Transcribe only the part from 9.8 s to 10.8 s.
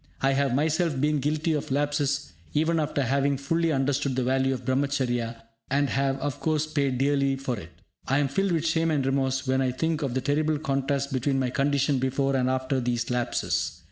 of the terrible